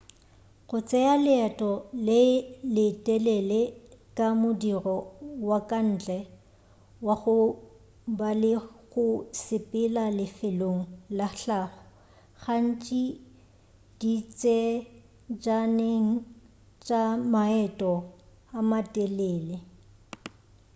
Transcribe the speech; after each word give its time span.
go 0.67 0.77
tšea 0.87 1.13
leeto 1.25 1.71
le 2.05 2.19
le 2.75 2.85
telele 3.05 3.61
ke 4.15 4.25
modiro 4.41 4.97
wa 5.49 5.59
ka 5.69 5.79
ntle 5.91 6.17
wa 7.05 7.13
go 7.21 7.35
ba 8.17 8.29
le 8.41 8.51
go 8.91 9.05
sepela 9.43 10.03
lefelong 10.17 10.81
la 11.17 11.27
hlago 11.37 11.79
gantši 12.43 13.01
ditsejaneng 13.99 16.09
tša 16.85 17.01
maeto 17.33 17.93
a 18.57 18.59
matelele 18.69 19.57